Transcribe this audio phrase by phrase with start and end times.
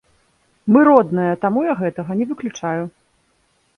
[0.77, 2.83] Мы родныя, таму я гэтага не выключаю.